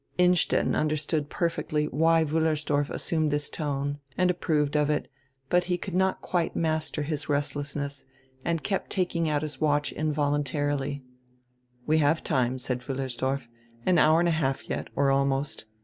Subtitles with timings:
[0.17, 5.07] Innstetten understood perfectly why Wiillersdorf as sumed this tone, and approved of it,
[5.51, 8.05] hut he could not quite master his resdessness
[8.43, 11.03] and kept taking out his watch in voluntarily.
[11.85, 13.47] "We have time," said Wiillersdorf.
[13.85, 15.65] "An hour and a half yet, or almost.